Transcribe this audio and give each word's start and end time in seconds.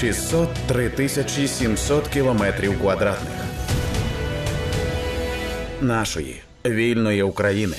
603 0.00 0.90
тисячі 0.90 1.48
700 1.48 2.08
кілометрів 2.08 2.80
квадратних 2.80 3.32
нашої 5.80 6.42
вільної 6.66 7.22
України. 7.22 7.76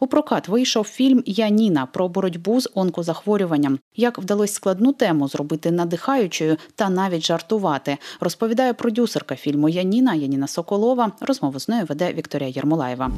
У 0.00 0.06
прокат 0.06 0.48
вийшов 0.48 0.84
фільм 0.84 1.22
Я 1.26 1.48
Ніна 1.48 1.86
про 1.86 2.08
боротьбу 2.08 2.60
з 2.60 2.70
онкозахворюванням. 2.74 3.78
Як 3.96 4.18
вдалося 4.18 4.54
складну 4.54 4.92
тему 4.92 5.28
зробити 5.28 5.70
надихаючою 5.70 6.56
та 6.74 6.90
навіть 6.90 7.26
жартувати, 7.26 7.98
розповідає 8.20 8.72
продюсерка 8.72 9.36
фільму 9.36 9.68
Яніна 9.68 10.14
Яніна 10.14 10.46
Соколова. 10.46 11.12
Розмову 11.20 11.60
з 11.60 11.68
нею 11.68 11.84
веде 11.88 12.12
Вікторія 12.12 12.48
Єрмолаєва. 12.48 13.10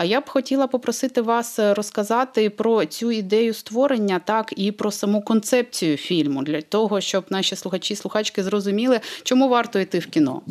А 0.00 0.04
я 0.04 0.20
б 0.20 0.28
хотіла 0.28 0.66
попросити 0.66 1.22
вас 1.22 1.58
е, 1.58 1.74
розказати 1.74 2.50
про 2.50 2.86
цю 2.86 3.10
ідею 3.10 3.54
створення, 3.54 4.18
так 4.18 4.52
і 4.56 4.72
про 4.72 4.90
саму 4.90 5.22
концепцію 5.22 5.96
фільму 5.96 6.42
для 6.42 6.62
того, 6.62 7.00
щоб 7.00 7.24
наші 7.30 7.56
слухачі 7.56 7.96
слухачки 7.96 8.42
зрозуміли, 8.42 9.00
чому 9.22 9.48
варто 9.48 9.78
йти 9.78 9.98
в 9.98 10.06
кіно. 10.06 10.42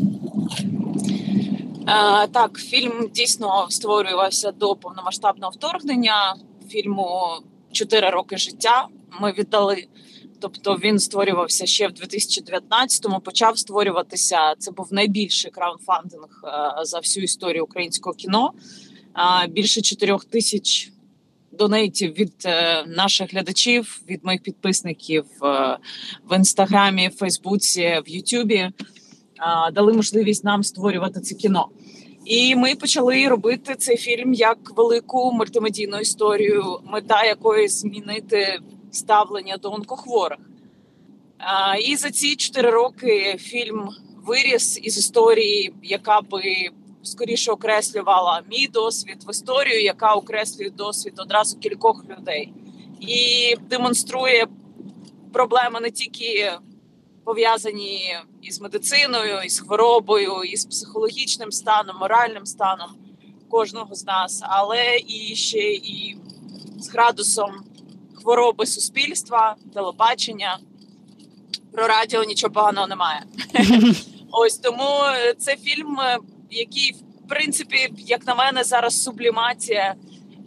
Е, 1.88 2.28
так, 2.28 2.58
фільм 2.58 3.10
дійсно 3.14 3.68
створювався 3.70 4.52
до 4.52 4.76
повномасштабного 4.76 5.52
вторгнення. 5.52 6.36
Фільму 6.70 7.08
«4 7.74 8.12
роки 8.12 8.38
життя. 8.38 8.88
Ми 9.22 9.32
віддали. 9.32 9.88
Тобто 10.42 10.78
він 10.84 11.00
створювався 11.00 11.66
ще 11.66 11.88
в 11.88 11.92
2019-му, 11.92 13.20
Почав 13.20 13.58
створюватися. 13.58 14.56
Це 14.60 14.72
був 14.72 14.88
найбільший 14.92 15.52
краудфандинг 15.52 16.44
е, 16.44 16.86
за 16.86 17.00
всю 17.00 17.24
історію 17.24 17.64
українського 17.64 18.16
кіно 18.16 18.54
більше 19.50 19.82
4 19.82 20.18
тисяч 20.30 20.92
донейтів 21.52 22.14
від 22.14 22.34
е, 22.46 22.84
наших 22.88 23.32
глядачів, 23.34 24.02
від 24.10 24.26
моїх 24.26 24.42
підписників 24.42 25.26
е, 25.44 25.78
в 26.30 26.36
інстаграмі, 26.36 27.08
в 27.08 27.18
Фейсбуці, 27.18 28.02
в 28.06 28.10
Ютубі 28.10 28.70
дали 29.74 29.94
можливість 29.94 30.44
нам 30.44 30.64
створювати 30.64 31.20
це 31.20 31.36
кіно. 31.36 31.68
І 32.26 32.56
ми 32.56 32.76
почали 32.76 33.28
робити 33.28 33.76
цей 33.76 33.98
фільм 33.98 34.34
як 34.34 34.58
велику 34.78 35.32
мультимедійну 35.32 36.00
історію, 36.00 36.64
мета 36.86 37.24
якої 37.24 37.68
змінити 37.68 38.60
ставлення 38.92 39.58
до 39.58 39.72
онкохворих. 39.72 40.40
І 41.86 41.96
за 41.96 42.12
ці 42.12 42.36
чотири 42.36 42.70
роки 42.70 43.36
фільм 43.40 43.90
виріс 44.26 44.80
із 44.84 44.98
історії, 44.98 45.74
яка 45.84 46.22
би 46.22 46.44
скоріше 47.10 47.52
окреслювала 47.52 48.42
мій 48.52 48.68
досвід 48.68 49.24
в 49.28 49.32
історію, 49.32 49.82
яка 49.82 50.14
окреслює 50.14 50.70
досвід 50.70 51.14
одразу 51.18 51.58
кількох 51.58 52.06
людей, 52.10 52.54
і 53.00 53.56
демонструє 53.70 54.48
проблеми 55.34 55.80
не 55.80 55.92
тільки 55.92 56.52
пов'язані 57.26 58.18
із 58.42 58.62
медициною, 58.62 59.42
із 59.46 59.60
хворобою, 59.60 60.44
із 60.44 60.66
психологічним 60.66 61.52
станом, 61.52 61.96
моральним 62.00 62.46
станом 62.46 62.90
кожного 63.50 63.96
з 63.96 64.06
нас, 64.06 64.42
але 64.44 64.98
і 65.08 65.36
ще 65.36 65.74
і 65.74 66.18
з 66.78 66.90
градусом 66.90 67.52
хвороби 68.16 68.66
суспільства, 68.66 69.56
телебачення. 69.74 70.60
Про 71.72 71.88
радіо 71.88 72.24
нічого 72.24 72.54
поганого 72.54 72.88
немає. 72.88 73.24
Ось 74.32 74.58
тому 74.58 74.90
це 75.38 75.56
фільм 75.56 75.98
який, 76.52 76.96
в 77.26 77.30
принципі, 77.30 77.94
як 77.98 78.28
на 78.28 78.36
мене, 78.36 78.64
зараз 78.64 79.04
сублімація 79.04 79.96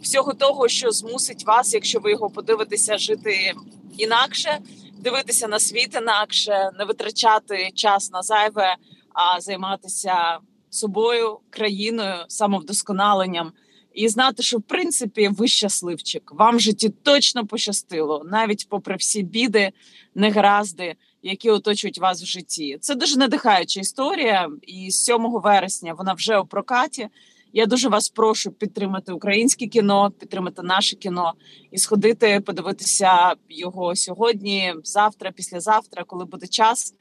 всього 0.01 0.33
того, 0.33 0.67
що 0.67 0.91
змусить 0.91 1.45
вас, 1.45 1.73
якщо 1.73 1.99
ви 1.99 2.11
його 2.11 2.29
подивитеся, 2.29 2.97
жити 2.97 3.53
інакше, 3.97 4.59
дивитися 4.99 5.47
на 5.47 5.59
світ 5.59 5.97
інакше, 6.01 6.71
не 6.79 6.85
витрачати 6.85 7.71
час 7.75 8.11
на 8.11 8.21
зайве, 8.21 8.75
а 9.13 9.41
займатися 9.41 10.37
собою, 10.69 11.39
країною, 11.49 12.15
самовдосконаленням. 12.27 13.51
І 13.93 14.09
знати, 14.09 14.43
що 14.43 14.57
в 14.57 14.61
принципі 14.61 15.29
ви 15.31 15.47
щасливчик. 15.47 16.31
Вам 16.31 16.57
в 16.57 16.59
житті 16.59 16.89
точно 16.89 17.47
пощастило, 17.47 18.23
навіть 18.31 18.69
попри 18.69 18.95
всі 18.95 19.23
біди, 19.23 19.71
негаразди 20.15 20.95
які 21.23 21.49
оточують 21.49 21.99
вас 21.99 22.23
в 22.23 22.25
житті. 22.25 22.77
Це 22.81 22.95
дуже 22.95 23.17
надихаюча 23.17 23.79
історія, 23.79 24.49
і 24.61 24.91
7 24.91 25.31
вересня 25.31 25.93
вона 25.93 26.13
вже 26.13 26.37
у 26.37 26.45
прокаті. 26.45 27.07
Я 27.53 27.65
дуже 27.65 27.89
вас 27.89 28.09
прошу 28.09 28.51
підтримати 28.51 29.13
українське 29.13 29.67
кіно, 29.67 30.11
підтримати 30.19 30.61
наше 30.61 30.95
кіно 30.95 31.33
і 31.71 31.77
сходити, 31.77 32.39
подивитися 32.39 33.35
його 33.49 33.95
сьогодні, 33.95 34.73
завтра, 34.83 35.31
післязавтра, 35.31 36.03
коли 36.03 36.25
буде 36.25 36.47
час. 36.47 36.95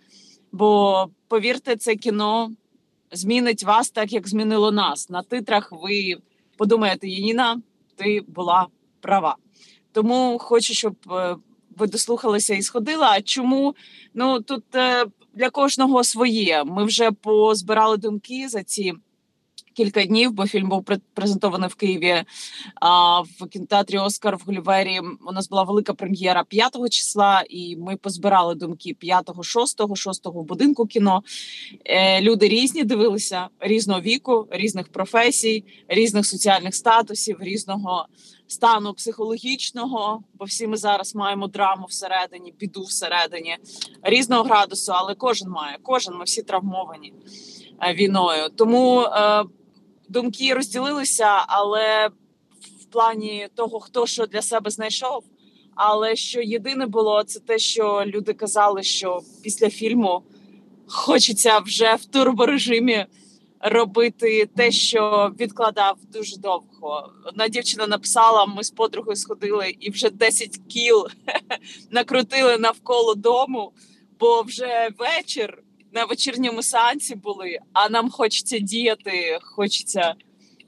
Бо 0.53 1.07
повірте, 1.29 1.77
це 1.77 1.97
кіно 1.97 2.51
змінить 3.13 3.65
вас 3.65 3.91
так, 3.91 4.13
як 4.13 4.29
змінило 4.29 4.73
нас. 4.73 5.11
На 5.11 5.23
титрах 5.23 5.73
ви 5.73 6.17
подумаєте, 6.57 7.09
Яніна, 7.09 7.61
ти 7.97 8.21
була 8.29 8.67
права. 9.01 9.37
Тому 9.93 10.39
хочу, 10.41 10.75
щоб 10.75 10.95
ви 11.77 11.87
дослухалися 11.87 12.55
і 12.55 12.63
сходила. 12.63 13.11
А 13.11 13.23
чому 13.23 13.75
ну 14.15 14.41
тут 14.41 14.65
е, 14.75 15.05
для 15.35 15.51
кожного 15.51 16.05
своє? 16.05 16.65
Ми 16.65 16.85
вже 16.85 17.11
позбирали 17.11 17.97
думки 17.97 18.49
за 18.49 18.63
ці. 18.63 18.93
Кілька 19.75 20.05
днів, 20.05 20.33
бо 20.33 20.47
фільм 20.47 20.69
був 20.69 20.85
презентований 21.15 21.69
в 21.69 21.75
Києві 21.75 22.25
а, 22.75 23.21
в 23.21 23.47
кінотеатрі 23.51 23.99
Оскар 23.99 24.37
в 24.37 24.43
Гулівері. 24.47 25.01
У 25.29 25.33
нас 25.33 25.49
була 25.49 25.63
велика 25.63 25.95
прем'єра 25.95 26.45
5 26.45 26.91
числа, 26.91 27.45
і 27.51 27.77
ми 27.77 27.97
позбирали 27.97 28.55
думки 28.55 28.95
5, 28.95 29.31
6, 29.43 29.97
6 29.97 30.27
в 30.27 30.43
будинку 30.43 30.87
кіно. 30.87 31.23
Е, 31.85 32.21
Люди 32.21 32.49
різні 32.49 32.85
дивилися 32.85 33.49
різного 33.61 34.01
віку, 34.01 34.49
різних 34.51 34.89
професій, 34.89 35.65
різних 35.89 36.27
соціальних 36.27 36.75
статусів, 36.75 37.37
різного 37.41 38.07
стану 38.47 38.95
психологічного, 38.95 40.23
бо 40.35 40.45
всі 40.45 40.67
ми 40.67 40.77
зараз 40.77 41.15
маємо 41.15 41.49
драму 41.49 41.87
всередині, 41.87 42.55
біду 42.59 42.83
всередині 42.83 43.57
різного 44.03 44.43
градусу, 44.43 44.93
але 44.95 45.15
кожен 45.15 45.49
має, 45.49 45.79
кожен 45.83 46.15
ми 46.15 46.25
всі 46.25 46.43
травмовані 46.43 47.13
е, 47.83 47.95
війною. 47.95 48.49
Тому 48.57 49.03
е, 49.03 49.45
думки 50.13 50.55
розділилися, 50.55 51.45
але 51.47 52.09
в 52.81 52.85
плані 52.85 53.49
того, 53.55 53.81
хто 53.81 54.07
що 54.07 54.27
для 54.27 54.43
себе 54.43 54.71
знайшов. 54.71 55.25
Але 55.75 56.17
що 56.17 56.41
єдине 56.41 56.87
було, 56.87 57.23
це 57.23 57.41
те, 57.41 57.59
що 57.59 58.03
люди 58.07 58.33
казали, 58.33 58.83
що 58.83 59.21
після 59.43 59.71
фільму 59.71 60.23
хочеться 60.87 61.59
вже 61.59 61.95
в 61.95 62.05
турборежимі 62.05 63.07
робити 63.61 64.49
те, 64.57 64.71
що 64.71 65.33
відкладав 65.41 65.97
дуже 66.13 66.37
довго. 66.37 67.13
Одна 67.25 67.49
дівчина 67.49 67.87
написала: 67.87 68.47
ми 68.47 68.65
з 68.65 68.71
подругою 68.71 69.17
сходили 69.17 69.77
і 69.81 69.91
вже 69.91 70.11
10 70.11 70.61
кіл 70.69 71.07
накрутили 71.91 72.59
навколо 72.59 73.15
дому, 73.15 73.73
бо 74.21 74.43
вже 74.43 74.89
вечір 74.99 75.63
на 75.93 76.05
вечірньому 76.05 76.63
сеансі 76.63 77.15
були, 77.15 77.59
а 77.73 77.89
нам 77.89 78.11
хочеться 78.11 78.59
діяти, 78.59 79.39
хочеться. 79.43 80.15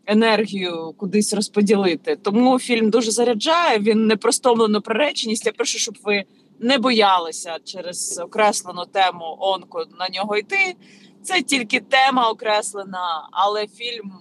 Енергію 0.07 0.95
кудись 0.99 1.35
розподілити, 1.35 2.17
тому 2.17 2.59
фільм 2.59 2.91
дуже 2.91 3.11
заряджає. 3.11 3.79
Він 3.79 4.07
не 4.07 4.17
про 4.17 4.33
стомлену 4.33 4.81
приреченість. 4.81 5.47
Я 5.47 5.53
прошу, 5.53 5.79
щоб 5.79 5.99
ви 6.03 6.25
не 6.59 6.79
боялися 6.79 7.57
через 7.65 8.19
окреслену 8.19 8.85
тему 8.85 9.37
онко 9.41 9.85
на 9.99 10.09
нього 10.09 10.37
йти. 10.37 10.75
Це 11.23 11.43
тільки 11.43 11.81
тема 11.81 12.31
окреслена, 12.31 13.29
але 13.33 13.67
фільм 13.67 14.13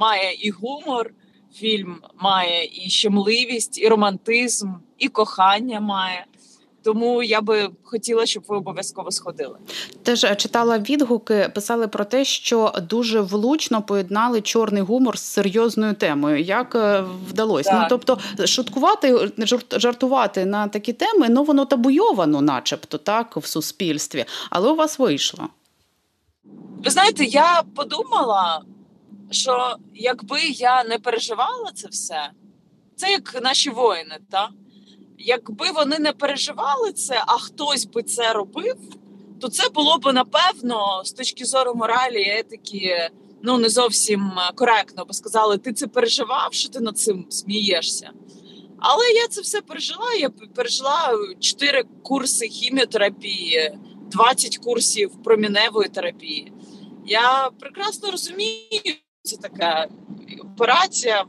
має 0.00 0.34
і 0.34 0.50
гумор, 0.50 1.10
фільм 1.54 1.96
має 2.20 2.64
і 2.64 2.90
щемливість, 2.90 3.78
і 3.78 3.88
романтизм, 3.88 4.72
і 4.98 5.08
кохання 5.08 5.80
має. 5.80 6.26
Тому 6.88 7.22
я 7.22 7.40
би 7.40 7.70
хотіла, 7.82 8.26
щоб 8.26 8.42
ви 8.48 8.56
обов'язково 8.56 9.10
сходили. 9.10 9.58
Теж 10.02 10.26
читала 10.36 10.78
відгуки, 10.78 11.50
писали 11.54 11.88
про 11.88 12.04
те, 12.04 12.24
що 12.24 12.72
дуже 12.90 13.20
влучно 13.20 13.82
поєднали 13.82 14.40
чорний 14.40 14.82
гумор 14.82 15.18
з 15.18 15.22
серйозною 15.22 15.94
темою. 15.94 16.40
Як 16.40 16.74
е, 16.74 17.04
вдалося? 17.28 17.80
Ну 17.80 17.86
тобто, 17.88 18.46
шуткувати, 18.46 19.30
жартувати 19.72 20.44
на 20.46 20.68
такі 20.68 20.92
теми, 20.92 21.28
ну 21.28 21.44
воно 21.44 21.64
табуйовано, 21.64 22.40
начебто, 22.40 22.98
так 22.98 23.36
в 23.36 23.46
суспільстві, 23.46 24.24
але 24.50 24.70
у 24.70 24.76
вас 24.76 24.98
вийшло. 24.98 25.48
Ви 26.84 26.90
знаєте, 26.90 27.24
я 27.24 27.62
подумала, 27.76 28.62
що 29.30 29.76
якби 29.94 30.40
я 30.42 30.84
не 30.84 30.98
переживала 30.98 31.70
це 31.74 31.88
все, 31.88 32.30
це 32.96 33.10
як 33.10 33.42
наші 33.42 33.70
воїни, 33.70 34.18
так? 34.30 34.50
Якби 35.18 35.70
вони 35.70 35.98
не 35.98 36.12
переживали 36.12 36.92
це, 36.92 37.24
а 37.26 37.38
хтось 37.38 37.86
би 37.86 38.02
це 38.02 38.32
робив, 38.32 38.76
то 39.40 39.48
це 39.48 39.68
було 39.68 39.98
б 39.98 40.12
напевно 40.12 41.02
з 41.04 41.12
точки 41.12 41.44
зору 41.44 41.74
моралі, 41.74 42.22
етики, 42.22 43.10
ну 43.42 43.58
не 43.58 43.68
зовсім 43.68 44.30
коректно, 44.54 45.04
бо 45.04 45.12
сказали, 45.12 45.58
ти 45.58 45.72
це 45.72 45.86
переживав, 45.86 46.54
що 46.54 46.68
ти 46.68 46.80
над 46.80 46.98
цим 46.98 47.26
смієшся. 47.28 48.10
Але 48.78 49.04
я 49.10 49.28
це 49.28 49.40
все 49.40 49.60
пережила. 49.60 50.14
Я 50.14 50.30
пережила 50.30 51.14
4 51.40 51.84
курси 52.02 52.48
хіміотерапії, 52.48 53.78
20 54.10 54.58
курсів 54.58 55.22
проміневої 55.24 55.88
терапії. 55.88 56.52
Я 57.06 57.50
прекрасно 57.60 58.10
розумію, 58.10 58.94
це 59.22 59.36
така 59.36 59.88
операція, 60.40 61.24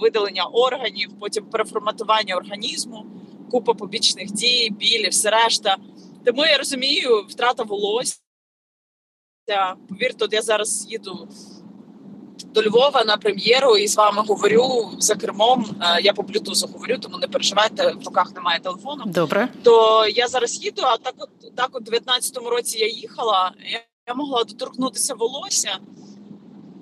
видалення 0.00 0.44
органів, 0.44 1.10
потім 1.20 1.44
переформатування 1.44 2.36
організму, 2.36 3.06
купа 3.50 3.74
побічних 3.74 4.32
дій, 4.32 4.70
білі, 4.70 5.08
все 5.08 5.30
решта. 5.30 5.76
Тому 6.24 6.44
я 6.44 6.58
розумію, 6.58 7.26
втрата 7.28 7.62
волосся. 7.62 8.20
Повірте, 9.88 10.24
от 10.24 10.32
я 10.32 10.42
зараз 10.42 10.86
їду 10.90 11.28
до 12.54 12.62
Львова 12.62 13.04
на 13.04 13.16
прем'єру 13.16 13.76
і 13.76 13.88
з 13.88 13.96
вами 13.96 14.22
говорю 14.26 14.90
за 14.98 15.14
кермом. 15.14 15.76
Е, 15.80 16.00
я 16.02 16.12
по 16.12 16.22
блютузу 16.22 16.66
говорю, 16.66 16.98
тому 16.98 17.18
не 17.18 17.28
переживайте, 17.28 17.92
в 17.92 18.04
руках 18.04 18.34
немає 18.34 18.60
телефону. 18.60 19.02
Добре. 19.06 19.48
То 19.62 20.06
я 20.06 20.28
зараз 20.28 20.64
їду, 20.64 20.82
а 20.84 20.96
так 20.96 21.14
от 21.18 21.56
так 21.56 21.68
от 21.72 21.90
19-му 21.90 22.50
році 22.50 22.78
я 22.78 22.86
їхала, 22.86 23.52
я, 23.70 23.80
я 24.08 24.14
могла 24.14 24.44
доторкнутися 24.44 25.14
волосся 25.14 25.78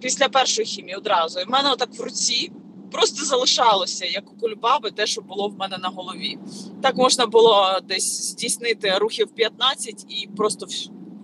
після 0.00 0.28
першої 0.28 0.66
хімії 0.66 0.96
одразу. 0.96 1.40
І 1.40 1.44
в 1.44 1.50
мене 1.50 1.70
отак 1.72 1.88
в 1.98 2.00
руці 2.00 2.52
просто 2.92 3.24
залишалося, 3.24 4.06
як 4.06 4.32
у 4.32 4.36
кульбаби, 4.36 4.90
те, 4.90 5.06
що 5.06 5.20
було 5.20 5.48
в 5.48 5.58
мене 5.58 5.78
на 5.78 5.88
голові. 5.88 6.38
Так 6.82 6.96
можна 6.96 7.26
було 7.26 7.78
десь 7.88 8.22
здійснити 8.22 8.98
рухів 8.98 9.28
15 9.34 10.06
і 10.08 10.28
просто 10.36 10.66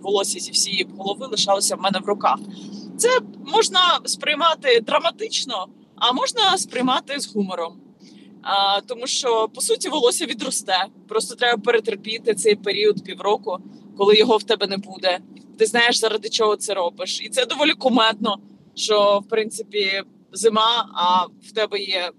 волосся 0.01 0.39
зі 0.39 0.51
всієї 0.51 0.87
голови 0.97 1.27
лишалося 1.27 1.75
в 1.75 1.81
мене 1.81 1.99
в 1.99 2.05
руках. 2.05 2.39
Це 2.97 3.09
можна 3.47 3.99
сприймати 4.05 4.79
драматично, 4.79 5.67
а 5.95 6.11
можна 6.11 6.57
сприймати 6.57 7.19
з 7.19 7.33
гумором. 7.35 7.81
А, 8.41 8.81
Тому 8.81 9.07
що 9.07 9.49
по 9.55 9.61
суті 9.61 9.89
волосся 9.89 10.25
відросте. 10.25 10.85
Просто 11.07 11.35
треба 11.35 11.57
перетерпіти 11.57 12.35
цей 12.35 12.55
період 12.55 13.03
півроку, 13.03 13.57
коли 13.97 14.15
його 14.15 14.37
в 14.37 14.43
тебе 14.43 14.67
не 14.67 14.77
буде. 14.77 15.19
Ти 15.57 15.65
знаєш, 15.65 15.99
заради 15.99 16.29
чого 16.29 16.55
це 16.55 16.73
робиш, 16.73 17.21
і 17.21 17.29
це 17.29 17.45
доволі 17.45 17.73
кумедно. 17.73 18.37
Що 18.75 19.21
в 19.25 19.29
принципі 19.29 20.03
зима, 20.31 20.89
а 20.93 21.25
в 21.25 21.51
тебе 21.51 21.79
є 21.79 22.11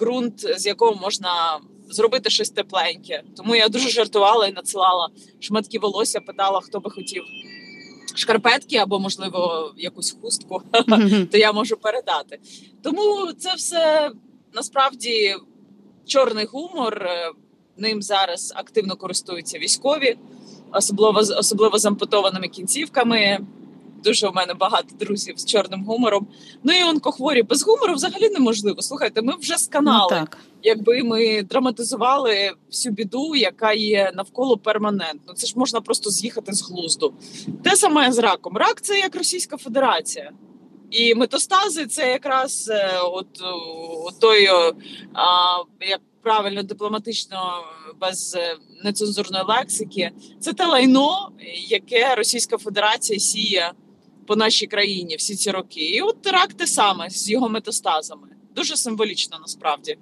ґрунт, 0.00 0.40
з 0.58 0.66
якого 0.66 0.94
можна 0.94 1.60
зробити 1.90 2.30
щось 2.30 2.50
тепленьке. 2.50 3.22
Тому 3.36 3.54
я 3.54 3.68
дуже 3.68 3.88
жартувала 3.88 4.46
і 4.46 4.52
надсилала 4.52 5.08
шматки 5.40 5.78
волосся, 5.78 6.20
питала, 6.20 6.60
хто 6.60 6.80
би 6.80 6.90
хотів 6.90 7.22
шкарпетки 8.14 8.76
або, 8.76 8.98
можливо, 9.00 9.72
якусь 9.76 10.16
хустку, 10.22 10.62
то 11.30 11.38
я 11.38 11.52
можу 11.52 11.76
передати. 11.76 12.38
Тому 12.82 13.32
це 13.38 13.54
все 13.54 14.10
насправді 14.52 15.36
чорний 16.06 16.46
гумор. 16.46 17.02
Е, 17.02 17.32
ним 17.78 18.02
зараз 18.02 18.52
активно 18.56 18.96
користуються 18.96 19.58
військові, 19.58 20.16
особливо 20.72 21.18
особливо 21.18 21.78
з 21.78 21.86
ампутованими 21.86 22.48
кінцівками. 22.48 23.40
Дуже 24.04 24.28
у 24.28 24.32
мене 24.32 24.54
багато 24.54 24.88
друзів 25.00 25.38
з 25.38 25.44
чорним 25.44 25.84
гумором. 25.84 26.26
Ну 26.64 26.72
і 26.72 26.82
онкохворі 26.82 27.42
без 27.42 27.62
гумору 27.62 27.94
взагалі 27.94 28.28
неможливо. 28.28 28.82
Слухайте, 28.82 29.22
ми 29.22 29.34
вже 29.40 29.58
сканали, 29.58 30.08
ну, 30.10 30.16
так. 30.16 30.38
якби 30.62 31.02
ми 31.02 31.42
драматизували 31.42 32.52
всю 32.66 32.94
біду, 32.94 33.34
яка 33.36 33.72
є 33.72 34.12
навколо 34.14 34.56
перманентно. 34.56 35.34
Це 35.34 35.46
ж 35.46 35.52
можна 35.56 35.80
просто 35.80 36.10
з'їхати 36.10 36.52
з 36.52 36.70
глузду. 36.70 37.14
Те 37.64 37.76
саме 37.76 38.12
з 38.12 38.18
раком. 38.18 38.56
Рак 38.56 38.82
це 38.82 38.98
як 38.98 39.16
Російська 39.16 39.56
Федерація. 39.56 40.32
І 40.90 41.14
метастази 41.14 41.86
це 41.86 42.10
якраз 42.10 42.68
е, 42.72 43.00
от, 43.02 43.26
от 44.04 44.20
той, 44.20 44.46
а, 45.14 45.56
як 45.80 46.00
правильно 46.22 46.62
дипломатично 46.62 47.64
без 48.00 48.34
е, 48.34 48.56
нецензурної 48.84 49.44
лексики, 49.48 50.10
це 50.40 50.52
те 50.52 50.66
лайно, 50.66 51.30
яке 51.68 52.14
Російська 52.14 52.58
Федерація 52.58 53.18
сіє 53.18 53.72
по 54.28 54.36
нашій 54.36 54.66
країні 54.66 55.16
всі 55.16 55.34
ці 55.34 55.50
роки. 55.50 55.80
І 55.80 56.00
от 56.00 56.22
теракт 56.22 56.56
те 56.56 56.66
саме 56.66 57.10
з 57.10 57.30
його 57.30 57.48
метастазами. 57.48 58.28
Дуже 58.54 58.76
символічно 58.76 59.38
насправді 59.40 59.92
е, 59.92 59.98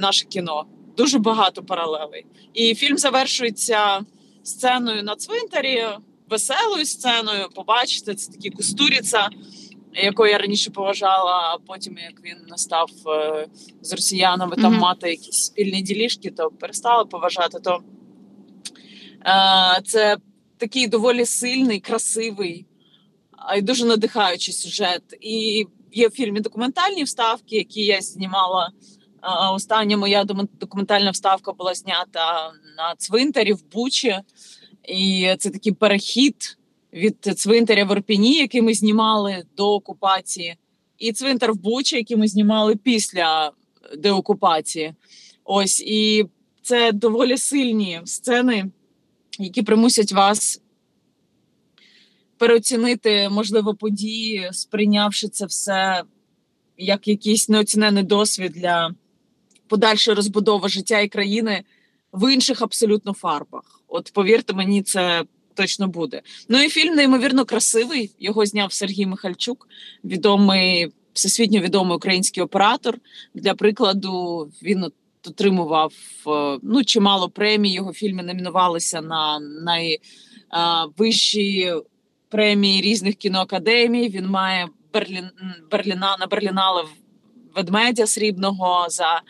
наше 0.00 0.24
кіно. 0.24 0.64
Дуже 0.96 1.18
багато 1.18 1.62
паралелей. 1.62 2.26
І 2.54 2.74
фільм 2.74 2.98
завершується 2.98 4.00
сценою 4.42 5.02
на 5.02 5.16
цвинтарі, 5.16 5.84
веселою 6.30 6.86
сценою. 6.86 7.48
Побачите, 7.54 8.14
це 8.14 8.32
такі 8.32 8.50
кустуріця, 8.50 9.28
якого 9.92 10.28
я 10.28 10.38
раніше 10.38 10.70
поважала, 10.70 11.32
а 11.32 11.58
потім, 11.66 11.98
як 11.98 12.24
він 12.24 12.36
настав 12.48 12.90
е, 13.06 13.46
з 13.82 13.92
росіянами 13.92 14.56
там 14.56 14.74
mm-hmm. 14.74 14.80
мати 14.80 15.10
якісь 15.10 15.44
спільні 15.44 15.82
ділішки, 15.82 16.30
то 16.30 16.50
перестала 16.50 17.04
поважати. 17.04 17.58
То 17.60 17.80
е, 19.26 19.80
це 19.84 20.16
такий 20.58 20.86
доволі 20.88 21.26
сильний, 21.26 21.80
красивий 21.80 22.66
і 23.56 23.62
дуже 23.62 23.84
надихаючий 23.84 24.54
сюжет. 24.54 25.02
І 25.20 25.66
є 25.92 26.08
в 26.08 26.10
фільмі 26.10 26.40
документальні 26.40 27.04
вставки, 27.04 27.56
які 27.56 27.84
я 27.84 28.00
знімала. 28.00 28.70
Остання 29.52 29.96
моя 29.96 30.24
документальна 30.60 31.10
вставка 31.10 31.52
була 31.52 31.74
знята 31.74 32.52
на 32.76 32.94
цвинтарі 32.98 33.52
в 33.52 33.70
Бучі, 33.72 34.18
і 34.88 35.34
це 35.38 35.50
такий 35.50 35.72
перехід 35.72 36.58
від 36.92 37.16
цвинтаря 37.36 37.84
в 37.84 37.90
Орпіні, 37.90 38.38
який 38.38 38.62
ми 38.62 38.74
знімали 38.74 39.44
до 39.56 39.74
окупації, 39.74 40.56
і 40.98 41.12
цвинтар 41.12 41.52
в 41.52 41.56
Бучі, 41.56 41.96
який 41.96 42.16
ми 42.16 42.28
знімали 42.28 42.76
після 42.76 43.52
деокупації. 43.98 44.94
Ось 45.44 45.80
і 45.80 46.26
це 46.62 46.92
доволі 46.92 47.38
сильні 47.38 48.00
сцени, 48.04 48.70
які 49.38 49.62
примусять 49.62 50.12
вас 50.12 50.60
переоцінити 52.38 53.28
можливо 53.28 53.74
події, 53.74 54.48
сприйнявши 54.52 55.28
це 55.28 55.46
все 55.46 56.02
як 56.78 57.08
якийсь 57.08 57.48
неоцінений 57.48 58.02
досвід 58.02 58.52
для 58.52 58.94
подальшої 59.68 60.14
розбудови 60.14 60.68
життя 60.68 61.00
і 61.00 61.08
країни 61.08 61.64
в 62.12 62.32
інших 62.32 62.62
абсолютно 62.62 63.12
фарбах. 63.12 63.82
От 63.88 64.10
повірте 64.14 64.52
мені, 64.52 64.82
це 64.82 65.24
точно 65.54 65.88
буде. 65.88 66.22
Ну 66.48 66.62
і 66.62 66.68
фільм 66.68 66.94
неймовірно 66.94 67.44
красивий. 67.44 68.14
Його 68.18 68.46
зняв 68.46 68.72
Сергій 68.72 69.06
Михальчук, 69.06 69.68
відомий 70.04 70.92
всесвітньо 71.12 71.60
відомий 71.60 71.96
український 71.96 72.42
оператор. 72.42 72.98
Для 73.34 73.54
прикладу 73.54 74.48
він 74.62 74.84
отримував 75.28 75.92
е, 76.26 76.58
ну 76.62 76.84
чимало 76.84 77.28
премій. 77.28 77.72
Його 77.72 77.92
фільми 77.92 78.22
номінувалися 78.22 79.00
на 79.00 79.40
найвищі 81.00 81.72
премії 82.34 82.80
різних 82.80 83.14
кіноакадемій. 83.14 84.08
Він 84.08 84.26
має 84.26 84.68
Берлін 84.92 85.30
Берліна 85.70 86.16
на 86.20 86.26
Берлінале 86.26 86.84
ведмедя 87.56 88.06
срібного 88.06 88.86
за 88.88 89.22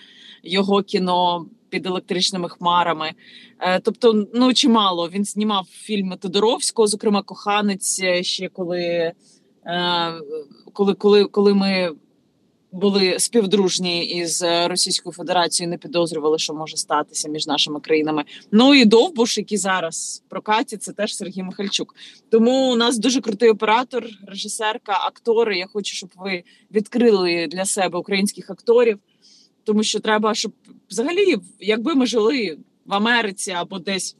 його 0.42 0.82
кіно 0.82 1.46
під 1.68 1.86
електричними 1.86 2.48
хмарами. 2.48 3.12
Е, 3.60 3.80
тобто, 3.80 4.26
ну 4.34 4.54
чимало 4.54 5.08
він 5.08 5.24
знімав 5.24 5.66
фільми 5.70 6.16
Тодоровського, 6.16 6.88
зокрема 6.88 7.22
коханець 7.22 8.02
ще 8.22 8.48
коли. 8.48 9.12
Е, 9.66 10.12
коли 10.72 10.94
коли, 10.94 11.24
коли 11.24 11.54
ми 11.54 11.92
були 12.74 13.18
співдружні 13.18 14.04
із 14.04 14.42
е, 14.42 14.68
Російською 14.68 15.12
Федерацією, 15.12 15.70
не 15.70 15.78
підозрювали, 15.78 16.38
що 16.38 16.54
може 16.54 16.76
статися 16.76 17.28
між 17.28 17.46
нашими 17.46 17.80
країнами. 17.80 18.24
Ну 18.52 18.74
і 18.74 18.84
Довбуш, 18.84 19.38
який 19.38 19.58
зараз 19.58 20.22
прокаті, 20.28 20.76
це 20.76 20.92
теж 20.92 21.16
Сергій 21.16 21.42
Михальчук. 21.42 21.94
Тому 22.30 22.72
у 22.72 22.76
нас 22.76 22.98
дуже 22.98 23.20
крутий 23.20 23.50
оператор, 23.50 24.06
режисерка, 24.26 24.92
актори. 24.92 25.58
Я 25.58 25.66
хочу, 25.66 25.94
щоб 25.94 26.10
ви 26.16 26.42
відкрили 26.70 27.46
для 27.46 27.64
себе 27.64 27.98
українських 27.98 28.50
акторів, 28.50 28.98
тому 29.64 29.82
що 29.82 30.00
треба, 30.00 30.34
щоб 30.34 30.52
взагалі, 30.90 31.36
якби 31.60 31.94
ми 31.94 32.06
жили 32.06 32.58
в 32.86 32.94
Америці 32.94 33.50
або 33.50 33.78
десь. 33.78 34.16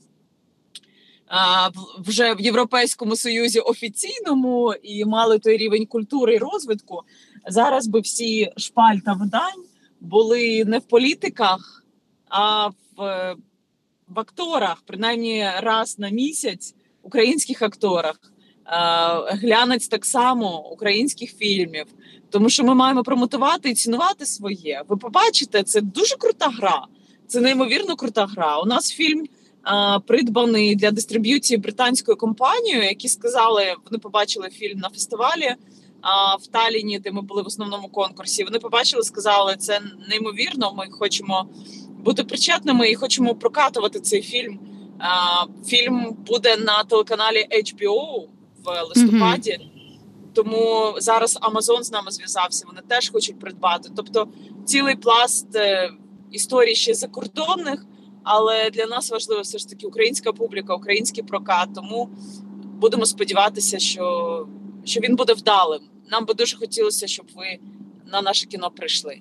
Вже 1.98 2.34
в 2.34 2.40
Європейському 2.40 3.16
Союзі 3.16 3.60
офіційному 3.60 4.74
і 4.82 5.04
мали 5.04 5.38
той 5.38 5.56
рівень 5.56 5.86
культури 5.86 6.34
і 6.34 6.38
розвитку, 6.38 7.02
зараз 7.46 7.86
би 7.86 8.00
всі 8.00 8.52
шпальта 8.56 9.12
видань 9.12 9.64
були 10.00 10.64
не 10.64 10.78
в 10.78 10.82
політиках, 10.82 11.84
а 12.28 12.68
в, 12.68 12.74
в 14.08 14.20
акторах, 14.20 14.82
принаймні 14.86 15.50
раз 15.60 15.98
на 15.98 16.08
місяць, 16.08 16.74
українських 17.02 17.62
акторах. 17.62 18.20
Глянець 19.26 19.88
так 19.88 20.06
само 20.06 20.68
українських 20.70 21.36
фільмів, 21.36 21.86
тому 22.30 22.48
що 22.48 22.64
ми 22.64 22.74
маємо 22.74 23.02
промотувати 23.02 23.70
і 23.70 23.74
цінувати 23.74 24.26
своє. 24.26 24.82
Ви 24.88 24.96
побачите, 24.96 25.62
це 25.62 25.80
дуже 25.80 26.16
крута 26.16 26.48
гра. 26.48 26.86
Це 27.26 27.40
неймовірно 27.40 27.96
крута 27.96 28.26
гра. 28.26 28.60
У 28.60 28.66
нас 28.66 28.92
фільм 28.92 29.26
а, 29.62 30.00
придбаний 30.00 30.76
для 30.76 30.90
дистриб'юції 30.90 31.58
британською 31.58 32.16
компанією, 32.16 32.82
які 32.82 33.08
сказали, 33.08 33.74
вони 33.84 33.98
побачили 33.98 34.48
фільм 34.50 34.78
на 34.78 34.88
фестивалі 34.88 35.54
а, 36.04 36.36
в 36.36 36.46
Таліні, 36.46 36.98
де 36.98 37.12
ми 37.12 37.22
були 37.22 37.42
в 37.42 37.46
основному 37.46 37.88
конкурсі. 37.88 38.44
Вони 38.44 38.58
побачили, 38.58 39.02
сказали, 39.02 39.56
це 39.58 39.80
неймовірно. 40.08 40.74
Ми 40.74 40.86
хочемо 40.90 41.48
бути 42.04 42.24
причетними 42.24 42.90
і 42.90 42.94
хочемо 42.94 43.34
прокатувати 43.34 44.00
цей 44.00 44.22
фільм. 44.22 44.58
А, 44.98 45.44
Фільм 45.66 46.16
буде 46.26 46.56
на 46.56 46.84
телеканалі 46.84 47.46
HBO 47.52 48.26
в 48.64 48.82
листопаді. 48.88 49.50
Mm-hmm. 49.50 50.32
Тому 50.34 50.94
зараз 50.98 51.38
Амазон 51.40 51.84
з 51.84 51.92
нами 51.92 52.10
зв'язався. 52.10 52.64
Вони 52.68 52.80
теж 52.88 53.10
хочуть 53.10 53.38
придбати. 53.38 53.90
Тобто, 53.96 54.28
цілий 54.64 54.96
пласт 54.96 55.56
е, 55.56 55.90
історій 56.30 56.74
ще 56.74 56.94
закордонних, 56.94 57.86
але 58.22 58.70
для 58.70 58.86
нас 58.86 59.10
важливо 59.10 59.42
все 59.42 59.58
ж 59.58 59.68
таки 59.68 59.86
українська 59.86 60.32
публіка, 60.32 60.74
український 60.74 61.24
прокат. 61.24 61.68
Тому 61.74 62.08
будемо 62.64 63.06
сподіватися, 63.06 63.78
що, 63.78 64.46
що 64.84 65.00
він 65.00 65.16
буде 65.16 65.32
вдалим. 65.32 65.80
Нам 66.10 66.24
би 66.24 66.34
дуже 66.34 66.56
хотілося, 66.56 67.06
щоб 67.06 67.26
ви 67.34 67.58
на 68.06 68.22
наше 68.22 68.46
кіно 68.46 68.70
прийшли. 68.70 69.20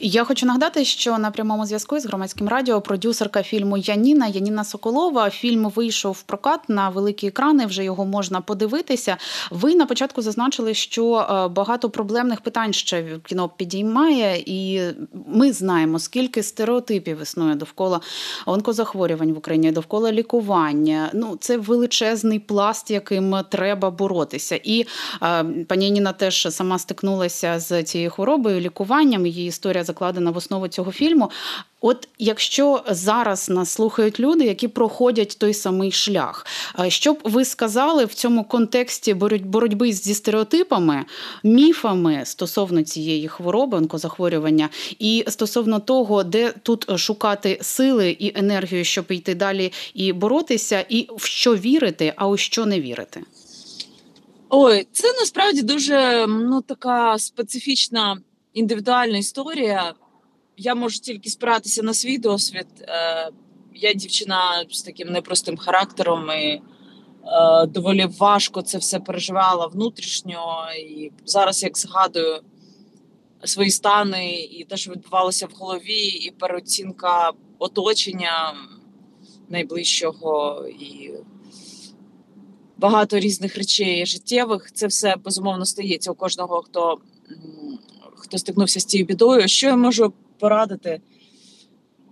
Я 0.00 0.24
хочу 0.24 0.46
нагадати, 0.46 0.84
що 0.84 1.18
на 1.18 1.30
прямому 1.30 1.66
зв'язку 1.66 2.00
з 2.00 2.06
громадським 2.06 2.48
радіо 2.48 2.80
продюсерка 2.80 3.42
фільму 3.42 3.76
Яніна 3.76 4.26
Яніна 4.26 4.64
Соколова. 4.64 5.30
Фільм 5.30 5.70
вийшов 5.70 6.12
в 6.12 6.22
прокат 6.22 6.60
на 6.68 6.88
великі 6.88 7.26
екрани. 7.26 7.66
Вже 7.66 7.84
його 7.84 8.04
можна 8.04 8.40
подивитися. 8.40 9.16
Ви 9.50 9.74
на 9.74 9.86
початку 9.86 10.22
зазначили, 10.22 10.74
що 10.74 11.16
е, 11.16 11.48
багато 11.48 11.90
проблемних 11.90 12.40
питань 12.40 12.72
ще 12.72 13.04
кіно 13.26 13.48
підіймає, 13.48 14.42
і 14.46 14.80
ми 15.26 15.52
знаємо, 15.52 15.98
скільки 15.98 16.42
стереотипів 16.42 17.22
існує 17.22 17.54
довкола 17.54 18.00
онкозахворювань 18.46 19.32
в 19.32 19.38
Україні, 19.38 19.72
довкола 19.72 20.12
лікування. 20.12 21.10
Ну 21.14 21.36
це 21.40 21.56
величезний 21.56 22.38
пласт, 22.38 22.90
яким 22.90 23.36
треба 23.50 23.90
боротися. 23.90 24.60
І 24.64 24.86
е, 25.22 25.44
пані 25.68 25.84
Яніна 25.84 26.12
теж 26.12 26.48
сама 26.50 26.78
стикнулася 26.78 27.60
з 27.60 27.82
цією 27.82 28.10
хворобою, 28.10 28.60
лікуванням 28.60 29.26
її 29.26 29.51
історія 29.52 29.84
закладена 29.84 30.30
в 30.30 30.36
основу 30.36 30.68
цього 30.68 30.92
фільму. 30.92 31.30
От 31.80 32.08
якщо 32.18 32.82
зараз 32.90 33.50
нас 33.50 33.70
слухають 33.70 34.20
люди, 34.20 34.44
які 34.44 34.68
проходять 34.68 35.36
той 35.38 35.54
самий 35.54 35.92
шлях, 35.92 36.46
що 36.88 37.12
б 37.12 37.18
ви 37.24 37.44
сказали 37.44 38.04
в 38.04 38.14
цьому 38.14 38.44
контексті 38.44 39.14
боротьби 39.44 39.92
зі 39.92 40.14
стереотипами, 40.14 41.04
міфами 41.42 42.22
стосовно 42.24 42.82
цієї 42.82 43.28
хвороби, 43.28 43.78
онкозахворювання, 43.78 44.68
і 44.98 45.24
стосовно 45.28 45.80
того, 45.80 46.24
де 46.24 46.52
тут 46.62 46.98
шукати 46.98 47.58
сили 47.62 48.16
і 48.18 48.38
енергію, 48.38 48.84
щоб 48.84 49.04
йти 49.08 49.34
далі 49.34 49.72
і 49.94 50.12
боротися, 50.12 50.84
і 50.88 51.08
в 51.16 51.24
що 51.24 51.56
вірити, 51.56 52.12
а 52.16 52.28
у 52.28 52.36
що 52.36 52.66
не 52.66 52.80
вірити? 52.80 53.22
Ой, 54.54 54.86
це 54.92 55.12
насправді 55.20 55.62
дуже 55.62 56.26
ну 56.28 56.62
така 56.62 57.18
специфічна 57.18 58.18
індивідуальна 58.52 59.18
історія. 59.18 59.94
Я 60.56 60.74
можу 60.74 61.00
тільки 61.00 61.30
спиратися 61.30 61.82
на 61.82 61.94
свій 61.94 62.18
досвід. 62.18 62.66
Е, 62.80 63.30
я 63.74 63.92
дівчина 63.92 64.64
з 64.70 64.82
таким 64.82 65.08
непростим 65.08 65.56
характером 65.56 66.30
і 66.30 66.34
е, 66.34 66.62
доволі 67.66 68.06
важко 68.18 68.62
це 68.62 68.78
все 68.78 69.00
переживала 69.00 69.66
внутрішньо. 69.66 70.66
І 70.78 71.10
зараз, 71.24 71.62
як 71.62 71.78
згадую 71.78 72.40
свої 73.44 73.70
стани 73.70 74.34
і 74.34 74.64
те, 74.64 74.76
що 74.76 74.92
відбувалося 74.92 75.46
в 75.46 75.50
голові, 75.58 76.06
і 76.06 76.30
переоцінка 76.30 77.32
оточення 77.58 78.54
найближчого 79.48 80.66
і 80.68 81.10
багато 82.76 83.18
різних 83.18 83.56
речей 83.56 84.06
життєвих, 84.06 84.72
це 84.72 84.86
все 84.86 85.16
безумовно 85.16 85.64
стається 85.64 86.10
у 86.12 86.14
кожного, 86.14 86.62
хто 86.62 86.98
хто 88.32 88.38
стикнувся 88.38 88.80
з 88.80 88.84
цією 88.84 89.06
бідою, 89.06 89.48
що 89.48 89.66
я 89.66 89.76
можу 89.76 90.12
порадити? 90.38 91.00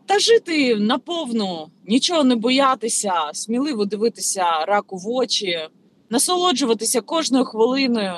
Та 0.07 0.19
жити 0.19 0.77
наповну, 0.77 1.71
нічого 1.87 2.25
не 2.25 2.37
боятися, 2.37 3.31
сміливо 3.33 3.85
дивитися 3.85 4.65
раку 4.65 4.97
в 4.97 5.09
очі, 5.09 5.69
насолоджуватися 6.11 7.01
кожною 7.01 7.45
хвилиною, 7.45 8.15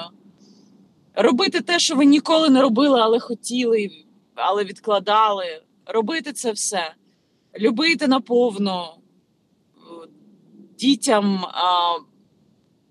робити 1.14 1.60
те, 1.60 1.78
що 1.78 1.94
ви 1.94 2.04
ніколи 2.04 2.50
не 2.50 2.62
робили, 2.62 3.00
але 3.00 3.20
хотіли, 3.20 3.90
але 4.34 4.64
відкладали. 4.64 5.62
Робити 5.86 6.32
це 6.32 6.52
все, 6.52 6.94
любити 7.58 8.08
наповну 8.08 8.82
дітям, 10.78 11.44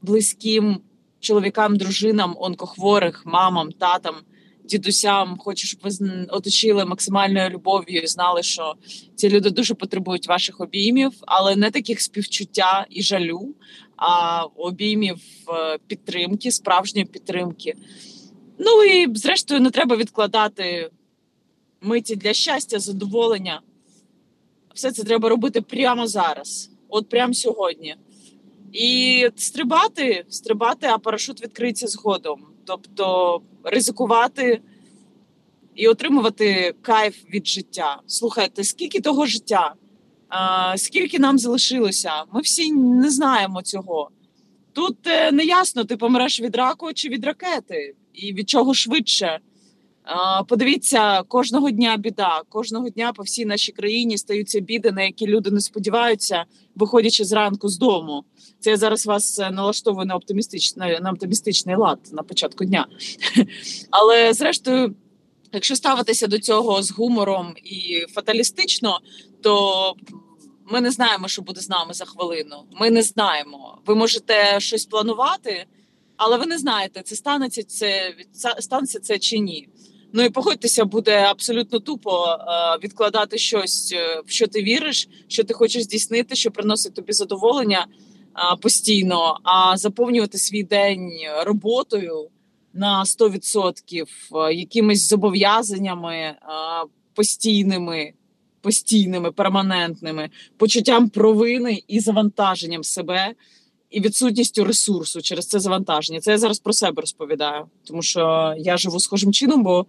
близьким 0.02 0.82
чоловікам, 1.20 1.78
дружинам, 1.78 2.36
онкохворих, 2.40 3.26
мамам, 3.26 3.72
татам 3.72 4.16
дідусям, 4.64 5.38
хочу, 5.40 5.68
щоб 5.68 5.80
ви 5.84 6.26
оточили 6.30 6.86
максимальною 6.86 7.50
любов'ю 7.50 8.02
і 8.02 8.08
знали, 8.08 8.44
що 8.44 8.76
ці 9.16 9.30
люди 9.30 9.50
дуже 9.50 9.74
потребують 9.74 10.28
ваших 10.28 10.62
обіймів, 10.62 11.12
але 11.22 11.56
не 11.56 11.72
таких 11.72 12.02
співчуття 12.02 12.86
і 12.90 13.02
жалю, 13.04 13.56
а 13.96 14.44
обіймів 14.44 15.18
е, 15.50 15.78
підтримки, 15.88 16.52
справжньої 16.52 17.06
підтримки. 17.06 17.74
Ну 18.60 18.84
і 18.84 19.16
зрештою 19.16 19.62
не 19.62 19.70
треба 19.70 19.96
відкладати 19.96 20.90
миті 21.82 22.16
для 22.16 22.34
щастя, 22.34 22.80
задоволення. 22.80 23.62
Все 24.74 24.92
це 24.92 25.04
треба 25.04 25.30
робити 25.30 25.62
прямо 25.62 26.08
зараз, 26.08 26.72
от 26.90 27.10
прямо 27.10 27.34
сьогодні. 27.34 27.96
І 28.74 29.28
стрибати, 29.36 30.26
стрибати, 30.30 30.88
а 30.88 30.98
парашут 30.98 31.44
відкриється 31.44 31.88
згодом 31.88 32.51
тобто 32.66 33.42
ризикувати 33.64 34.62
і 35.76 35.88
отримувати 35.88 36.76
кайф 36.82 37.16
від 37.34 37.48
життя. 37.48 38.02
Слухайте, 38.08 38.64
скільки 38.64 39.02
того 39.02 39.26
життя, 39.26 39.74
скільки 40.76 41.20
нам 41.20 41.38
залишилося? 41.38 42.12
Ми 42.34 42.42
всі 42.42 42.72
не 42.72 43.10
знаємо 43.10 43.62
цього. 43.62 44.10
Тут 44.74 45.08
е, 45.08 45.32
не 45.32 45.44
ясно, 45.44 45.84
ти 45.84 45.98
помреш 45.98 46.42
від 46.42 46.56
раку 46.56 46.94
чи 46.94 47.10
від 47.10 47.26
ракети, 47.26 47.96
і 48.14 48.34
від 48.34 48.50
чого 48.50 48.74
швидше. 48.74 49.40
Подивіться, 50.48 51.24
кожного 51.24 51.72
дня 51.72 51.98
біда. 51.98 52.42
Кожного 52.50 52.90
дня 52.90 53.14
по 53.14 53.24
всій 53.24 53.46
нашій 53.46 53.72
країні 53.72 54.18
стаються 54.18 54.60
біди, 54.60 54.92
на 54.92 55.04
які 55.04 55.28
люди 55.28 55.52
не 55.52 55.62
сподіваються, 55.62 56.46
виходячи 56.76 57.26
зранку 57.26 57.70
з 57.70 57.78
дому. 57.78 58.24
Це 58.60 58.70
я 58.70 58.78
зараз 58.78 59.06
вас 59.06 59.40
е, 59.40 59.52
налаштовую 59.52 60.06
на 60.06 60.16
оптимістичний 60.16 61.00
на 61.00 61.12
оптимістичний 61.12 61.76
лад 61.76 62.00
на 62.12 62.24
початку 62.24 62.66
дня. 62.66 62.88
Але 63.90 64.34
зрештою, 64.34 64.96
якщо 65.52 65.76
ставитися 65.76 66.28
до 66.28 66.40
цього 66.40 66.84
з 66.84 66.92
гумором 66.92 67.54
і 67.64 68.06
фаталістично, 68.14 69.00
то 69.42 69.96
ми 70.72 70.82
не 70.82 70.92
знаємо, 70.92 71.28
що 71.28 71.42
буде 71.42 71.62
з 71.62 71.70
нами 71.70 71.94
за 71.94 72.06
хвилину. 72.06 72.64
Ми 72.72 72.92
не 72.92 73.04
знаємо. 73.04 73.78
Ви 73.86 73.96
можете 73.96 74.60
щось 74.60 74.86
планувати, 74.86 75.66
але 76.18 76.38
ви 76.38 76.46
не 76.46 76.58
знаєте, 76.58 77.02
це 77.02 77.16
станеться 77.16 77.64
це 77.64 78.16
станеться 78.60 79.00
це 79.00 79.20
чи 79.20 79.40
ні. 79.40 79.68
Ну 80.14 80.24
і 80.24 80.30
погодьтеся, 80.30 80.86
буде 80.86 81.18
абсолютно 81.18 81.80
тупо 81.80 82.26
е, 82.26 82.78
відкладати 82.84 83.38
щось, 83.38 83.94
е, 83.94 84.22
в 84.26 84.32
що 84.32 84.48
ти 84.48 84.64
віриш, 84.64 85.10
що 85.28 85.44
ти 85.44 85.54
хочеш 85.54 85.84
здійснити, 85.84 86.36
що 86.36 86.52
приносить 86.52 86.94
тобі 86.94 87.14
задоволення 87.14 87.88
е, 87.88 88.58
постійно, 88.62 89.38
а 89.44 89.78
заповнювати 89.78 90.38
свій 90.38 90.64
день 90.64 91.12
роботою 91.46 92.30
на 92.74 93.04
100%, 93.04 94.06
е, 94.50 94.54
якимись 94.54 95.10
зобов'язаннями 95.10 96.36
постійними, 97.14 98.14
постійними, 98.62 99.32
перманентними, 99.32 100.30
почуттям 100.58 101.10
провини 101.10 101.84
і 101.88 102.00
завантаженням 102.00 102.84
себе. 102.84 103.34
І 103.92 104.02
відсутністю 104.02 104.64
ресурсу 104.64 105.22
через 105.22 105.48
це 105.48 105.60
завантаження. 105.60 106.20
Це 106.20 106.32
я 106.32 106.38
зараз 106.38 106.60
про 106.60 106.74
себе 106.74 107.02
розповідаю, 107.02 107.66
тому 107.84 108.02
що 108.02 108.54
я 108.58 108.78
живу 108.78 109.00
схожим 109.00 109.34
чином, 109.34 109.64
бо 109.64 109.86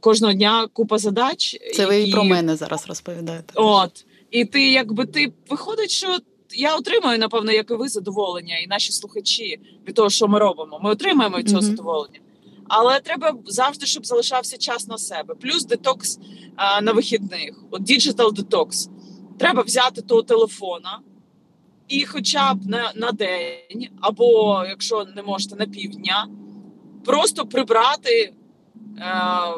кожного 0.00 0.32
дня 0.32 0.68
купа 0.72 0.98
задач. 0.98 1.56
Це 1.74 1.86
ви 1.86 2.02
і 2.02 2.12
про 2.12 2.24
мене 2.24 2.56
зараз 2.56 2.88
розповідаєте. 2.88 3.52
От 3.56 4.04
і 4.30 4.44
ти, 4.44 4.70
якби 4.70 5.06
ти 5.06 5.32
виходить, 5.50 5.90
що 5.90 6.18
я 6.54 6.76
отримаю, 6.76 7.18
напевно, 7.18 7.52
як 7.52 7.70
і 7.70 7.74
ви 7.74 7.88
задоволення, 7.88 8.58
і 8.58 8.66
наші 8.66 8.92
слухачі 8.92 9.60
від 9.88 9.94
того, 9.94 10.10
що 10.10 10.28
ми 10.28 10.38
робимо. 10.38 10.80
Ми 10.82 10.90
отримаємо 10.90 11.38
від 11.38 11.48
цього 11.48 11.60
mm-hmm. 11.60 11.64
задоволення. 11.64 12.20
Але 12.68 13.00
треба 13.00 13.34
завжди, 13.46 13.86
щоб 13.86 14.06
залишався 14.06 14.56
час 14.56 14.88
на 14.88 14.98
себе. 14.98 15.34
Плюс 15.34 15.64
детокс 15.64 16.18
а, 16.56 16.80
на 16.80 16.92
вихідних. 16.92 17.64
От 17.70 17.82
digital 17.82 18.32
detox. 18.32 18.88
Треба 19.38 19.62
взяти 19.62 20.02
того 20.02 20.22
телефона. 20.22 21.00
І, 21.88 22.04
хоча 22.04 22.54
б 22.54 22.66
на 22.66 22.92
на 22.94 23.12
день, 23.12 23.88
або 24.00 24.62
якщо 24.68 25.04
не 25.16 25.22
можете 25.22 25.56
на 25.56 25.66
півдня, 25.66 26.28
просто 27.04 27.46
прибрати 27.46 28.32
Е, 28.98 29.54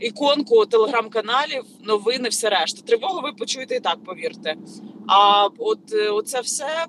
іконку 0.00 0.66
телеграм-каналів, 0.66 1.64
новини, 1.82 2.28
все 2.28 2.50
решта. 2.50 2.82
Тривогу 2.82 3.20
ви 3.20 3.32
почуєте 3.32 3.76
і 3.76 3.80
так, 3.80 4.04
повірте. 4.04 4.56
А 5.08 5.48
от 5.58 5.92
е, 5.92 6.08
оце 6.08 6.40
все 6.40 6.86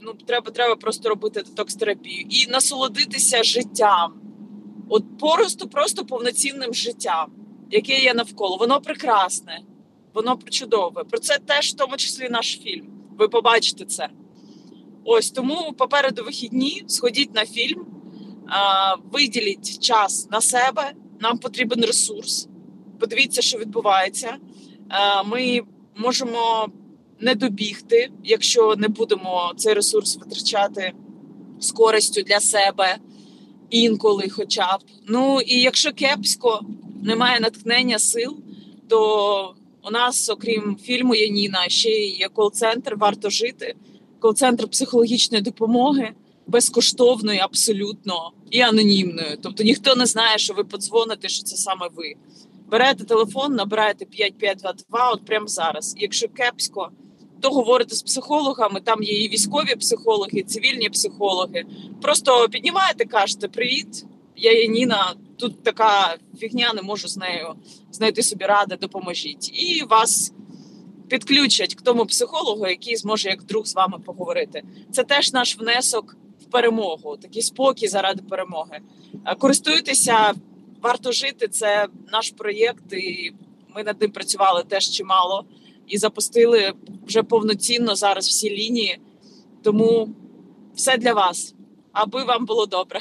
ну 0.00 0.12
треба 0.12 0.50
треба 0.50 0.76
просто 0.76 1.08
робити 1.08 1.42
детокс-терапію 1.42 2.26
і 2.30 2.46
насолодитися 2.50 3.42
життям, 3.42 4.20
от 4.88 5.18
просто, 5.18 5.68
просто 5.68 6.04
повноцінним 6.04 6.74
життям, 6.74 7.32
яке 7.70 7.98
є 7.98 8.14
навколо. 8.14 8.56
Воно 8.56 8.80
прекрасне, 8.80 9.60
воно 10.14 10.38
чудове. 10.50 11.04
Про 11.04 11.18
це 11.18 11.38
теж 11.38 11.72
в 11.72 11.76
тому 11.76 11.96
числі 11.96 12.28
наш 12.28 12.60
фільм. 12.60 12.97
Ви 13.18 13.28
побачите 13.28 13.84
це. 13.84 14.08
Ось 15.04 15.30
тому 15.30 15.72
попереду 15.78 16.24
вихідні 16.24 16.84
сходіть 16.86 17.34
на 17.34 17.46
фільм, 17.46 17.86
виділіть 19.12 19.78
час 19.78 20.28
на 20.30 20.40
себе. 20.40 20.92
Нам 21.20 21.38
потрібен 21.38 21.84
ресурс. 21.84 22.48
Подивіться, 23.00 23.42
що 23.42 23.58
відбувається. 23.58 24.36
Ми 25.26 25.60
можемо 25.96 26.68
не 27.20 27.34
добігти, 27.34 28.10
якщо 28.24 28.76
не 28.76 28.88
будемо 28.88 29.52
цей 29.56 29.74
ресурс 29.74 30.16
витрачати 30.16 30.92
з 31.60 31.72
користю 31.72 32.22
для 32.22 32.40
себе 32.40 32.98
інколи, 33.70 34.28
хоча 34.28 34.76
б. 34.76 34.80
Ну 35.08 35.40
і 35.40 35.60
якщо 35.60 35.92
кепсько 35.92 36.60
немає 37.02 37.40
натхнення 37.40 37.98
сил, 37.98 38.36
то 38.88 39.54
у 39.84 39.90
нас, 39.90 40.28
окрім 40.28 40.76
фільму 40.82 41.14
Яніна, 41.14 41.68
ще 41.68 41.90
є 41.90 42.28
кол-центр 42.28 42.94
Варто 42.96 43.30
жити, 43.30 43.74
кол-центр 44.20 44.68
психологічної 44.68 45.42
допомоги, 45.42 46.10
безкоштовної, 46.46 47.38
абсолютно 47.38 48.30
і 48.50 48.60
анонімною. 48.60 49.38
Тобто 49.42 49.62
ніхто 49.62 49.94
не 49.94 50.06
знає, 50.06 50.38
що 50.38 50.54
ви 50.54 50.64
подзвоните, 50.64 51.28
що 51.28 51.42
це 51.42 51.56
саме 51.56 51.88
ви. 51.94 52.14
Берете 52.70 53.04
телефон, 53.04 53.54
набираєте 53.54 54.04
5522, 54.04 55.10
от 55.10 55.24
прямо 55.24 55.46
зараз. 55.46 55.94
Якщо 55.98 56.28
кепсько, 56.28 56.90
то 57.40 57.50
говорите 57.50 57.94
з 57.94 58.02
психологами. 58.02 58.80
Там 58.80 59.02
є 59.02 59.24
і 59.24 59.28
військові 59.28 59.74
психологи, 59.74 60.38
і 60.38 60.42
цивільні 60.42 60.88
психологи. 60.88 61.64
Просто 62.02 62.48
піднімаєте, 62.48 63.04
кажете 63.04 63.48
Привіт, 63.48 64.04
я 64.38 64.62
Яніна. 64.62 65.14
Тут 65.36 65.62
така 65.62 66.16
фігня, 66.38 66.72
не 66.74 66.82
можу 66.82 67.08
з 67.08 67.16
нею 67.16 67.54
знайти 67.92 68.22
собі 68.22 68.44
ради, 68.44 68.76
допоможіть. 68.76 69.50
І 69.52 69.82
вас 69.82 70.32
підключать 71.08 71.74
к 71.74 71.82
тому 71.84 72.06
психологу, 72.06 72.66
який 72.66 72.96
зможе 72.96 73.28
як 73.28 73.44
друг 73.44 73.66
з 73.66 73.74
вами 73.74 73.98
поговорити. 73.98 74.62
Це 74.92 75.04
теж 75.04 75.32
наш 75.32 75.58
внесок 75.58 76.16
в 76.42 76.44
перемогу, 76.44 77.16
такий 77.16 77.42
спокій 77.42 77.88
заради 77.88 78.22
перемоги. 78.22 78.80
Користуйтеся, 79.38 80.34
варто 80.82 81.12
жити. 81.12 81.48
Це 81.48 81.88
наш 82.12 82.30
проєкт, 82.30 82.92
і 82.92 83.32
ми 83.76 83.82
над 83.84 84.00
ним 84.00 84.10
працювали 84.10 84.64
теж 84.68 84.90
чимало 84.90 85.44
і 85.86 85.98
запустили 85.98 86.72
вже 87.06 87.22
повноцінно 87.22 87.94
зараз 87.94 88.28
всі 88.28 88.50
лінії. 88.50 88.98
Тому 89.62 90.08
все 90.74 90.96
для 90.96 91.12
вас, 91.12 91.54
аби 91.92 92.24
вам 92.24 92.46
було 92.46 92.66
добре. 92.66 93.00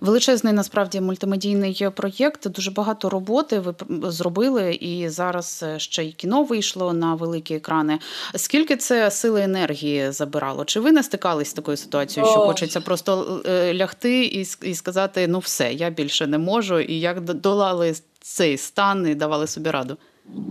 Величезний 0.00 0.52
насправді 0.52 1.00
мультимедійний 1.00 1.88
проєкт. 1.94 2.48
Дуже 2.48 2.70
багато 2.70 3.08
роботи 3.08 3.58
ви 3.58 3.74
зробили, 4.10 4.74
і 4.74 5.08
зараз 5.08 5.64
ще 5.76 6.04
й 6.04 6.12
кіно 6.12 6.42
вийшло 6.42 6.92
на 6.92 7.14
великі 7.14 7.54
екрани. 7.54 7.98
Скільки 8.34 8.76
це 8.76 9.10
сили 9.10 9.42
енергії 9.42 10.12
забирало? 10.12 10.64
Чи 10.64 10.80
ви 10.80 10.92
не 10.92 11.02
стикались 11.02 11.48
з 11.48 11.52
такою 11.52 11.76
ситуацією, 11.76 12.32
що 12.32 12.40
О. 12.40 12.46
хочеться 12.46 12.80
просто 12.80 13.42
е, 13.46 13.74
лягти 13.74 14.24
і 14.62 14.74
сказати: 14.74 15.26
ну 15.26 15.38
все, 15.38 15.72
я 15.72 15.90
більше 15.90 16.26
не 16.26 16.38
можу, 16.38 16.80
і 16.80 17.00
як 17.00 17.20
долали 17.20 17.94
цей 18.20 18.58
стан 18.58 19.08
і 19.08 19.14
давали 19.14 19.46
собі 19.46 19.70
раду? 19.70 19.96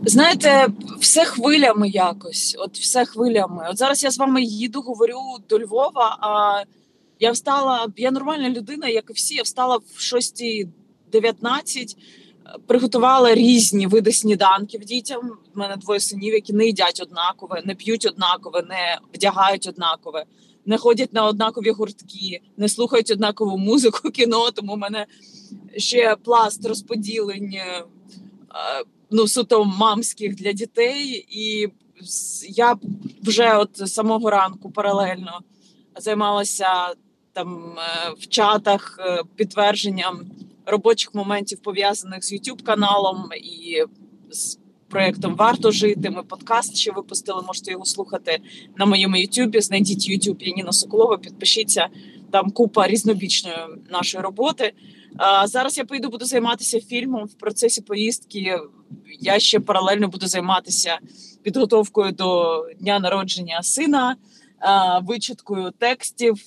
Знаєте, 0.05 0.67
все 0.99 1.25
хвилями 1.25 1.89
якось. 1.89 2.55
От 2.59 2.77
все 2.77 3.05
хвилями. 3.05 3.67
От 3.71 3.77
зараз 3.77 4.03
я 4.03 4.11
з 4.11 4.17
вами 4.17 4.43
їду, 4.43 4.81
говорю 4.81 5.19
до 5.49 5.59
Львова. 5.59 6.17
А 6.21 6.63
я 7.21 7.31
встала, 7.31 7.87
я 7.97 8.11
нормальна 8.11 8.49
людина, 8.49 8.87
як 8.87 9.09
і 9.09 9.13
всі. 9.13 9.35
Я 9.35 9.43
встала 9.43 9.77
в 9.77 9.99
6.19, 9.99 11.97
приготувала 12.67 13.35
різні 13.35 13.87
види 13.87 14.11
сніданків 14.11 14.85
дітям. 14.85 15.37
У 15.55 15.59
мене 15.59 15.75
двоє 15.75 15.99
синів, 15.99 16.33
які 16.33 16.53
не 16.53 16.65
їдять 16.65 16.99
однакове, 17.01 17.61
не 17.65 17.75
п'ють 17.75 18.05
однакове, 18.05 18.61
не 18.69 18.97
вдягають 19.13 19.67
однакове, 19.67 20.25
не 20.65 20.77
ходять 20.77 21.13
на 21.13 21.27
однакові 21.27 21.71
гуртки, 21.71 22.41
не 22.57 22.69
слухають 22.69 23.11
однакову 23.11 23.57
музику, 23.57 24.09
кіно. 24.11 24.51
Тому 24.51 24.73
в 24.73 24.77
мене 24.77 25.05
ще 25.77 26.15
пласт 26.15 26.65
розподілень 26.65 27.57
ну 29.11 29.27
суто 29.27 29.65
мамських 29.65 30.35
для 30.35 30.51
дітей, 30.51 31.25
і 31.29 31.67
я 32.49 32.75
вже 33.23 33.57
от 33.57 33.77
самого 33.89 34.29
ранку 34.29 34.71
паралельно 34.71 35.39
займалася 35.95 36.93
там 37.33 37.75
е, 37.77 38.13
в 38.19 38.27
чатах 38.27 38.99
е, 38.99 39.23
підтвердженням 39.35 40.21
робочих 40.65 41.15
моментів 41.15 41.59
пов'язаних 41.61 42.23
з 42.23 42.33
youtube 42.33 42.63
каналом 42.63 43.29
і 43.43 43.83
з 44.31 44.57
проєктом 44.89 45.35
Варто 45.35 45.71
жити. 45.71 46.09
Ми 46.09 46.23
подкаст 46.23 46.77
ще 46.77 46.91
випустили. 46.91 47.41
Можете 47.47 47.71
його 47.71 47.85
слухати 47.85 48.39
на 48.77 48.85
моєму 48.85 49.17
Ютубі. 49.17 49.61
Знайдіть 49.61 50.09
Ютуб 50.09 50.41
Яніна 50.41 50.71
Соколова, 50.71 51.17
підпишіться 51.17 51.87
там 52.31 52.51
купа 52.51 52.87
різнобічної 52.87 53.57
нашої 53.89 54.23
роботи. 54.23 54.73
А 55.17 55.47
зараз 55.47 55.77
я 55.77 55.85
поїду, 55.85 56.09
буду 56.09 56.25
займатися 56.25 56.81
фільмом 56.81 57.25
в 57.25 57.33
процесі 57.33 57.81
поїздки. 57.81 58.59
Я 59.19 59.39
ще 59.39 59.59
паралельно 59.59 60.07
буду 60.07 60.27
займатися 60.27 60.99
підготовкою 61.43 62.11
до 62.11 62.61
дня 62.79 62.99
народження 62.99 63.63
сина, 63.63 64.15
вичиткою 65.01 65.71
текстів, 65.79 66.43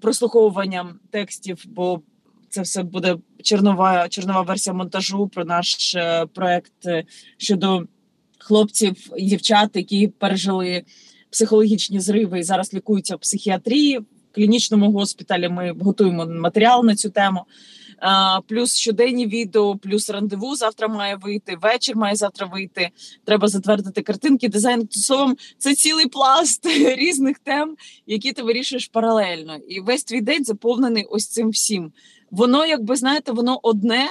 прослуховуванням 0.00 1.00
текстів. 1.10 1.64
бо 1.66 2.00
це 2.48 2.62
все 2.62 2.82
буде 2.82 3.16
чернова 3.42 4.08
чернова 4.08 4.42
версія 4.42 4.74
монтажу 4.74 5.28
про 5.28 5.44
наш 5.44 5.94
е, 5.94 6.26
проект 6.26 6.86
е, 6.86 7.04
щодо 7.36 7.86
хлопців 8.38 9.10
і 9.16 9.26
дівчат, 9.26 9.70
які 9.74 10.08
пережили 10.08 10.82
психологічні 11.30 12.00
зриви 12.00 12.38
і 12.38 12.42
зараз 12.42 12.74
лікуються 12.74 13.16
в 13.16 13.18
психіатрії 13.18 13.98
в 13.98 14.04
клінічному 14.34 14.92
госпіталі. 14.92 15.48
Ми 15.48 15.74
готуємо 15.80 16.26
матеріал 16.26 16.84
на 16.84 16.94
цю 16.94 17.10
тему. 17.10 17.44
Плюс 18.48 18.76
щоденні 18.76 19.26
відео, 19.26 19.76
плюс 19.76 20.10
рандеву 20.10 20.56
завтра 20.56 20.88
має 20.88 21.16
вийти. 21.16 21.56
Вечір 21.62 21.96
має 21.96 22.16
завтра 22.16 22.46
вийти. 22.46 22.90
Треба 23.24 23.48
затвердити 23.48 24.02
картинки. 24.02 24.48
Дизайн 24.48 24.88
словом, 24.90 25.36
це 25.58 25.74
цілий 25.74 26.06
пласт 26.06 26.66
різних 26.96 27.38
тем, 27.38 27.76
які 28.06 28.32
ти 28.32 28.42
вирішуєш 28.42 28.86
паралельно. 28.86 29.56
І 29.56 29.80
весь 29.80 30.04
твій 30.04 30.20
день 30.20 30.44
заповнений 30.44 31.04
ось 31.04 31.26
цим 31.26 31.50
всім 31.50 31.92
воно, 32.30 32.66
якби 32.66 32.96
знаєте, 32.96 33.32
воно 33.32 33.60
одне 33.62 34.08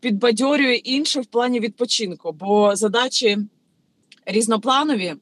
підбадьорює 0.00 0.74
інше 0.74 1.20
в 1.20 1.26
плані 1.26 1.60
відпочинку, 1.60 2.32
бо 2.32 2.76
задачі 2.76 3.38
різнопланові. 4.26 5.14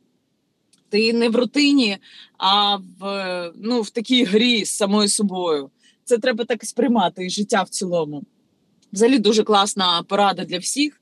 Ти 0.90 1.12
не 1.12 1.28
в 1.28 1.37
рутині, 1.37 1.98
а 2.38 2.76
в 2.76 3.52
ну, 3.56 3.80
в 3.80 3.90
такій 3.90 4.24
грі 4.24 4.64
з 4.64 4.70
самою 4.70 5.08
собою. 5.08 5.70
Це 6.09 6.18
треба 6.18 6.44
так 6.44 6.62
і 6.62 6.66
сприймати 6.66 7.27
і 7.27 7.31
життя 7.31 7.62
в 7.62 7.68
цілому. 7.68 8.23
Взагалі 8.92 9.18
дуже 9.18 9.42
класна 9.42 10.03
порада 10.03 10.44
для 10.44 10.59
всіх. 10.59 11.01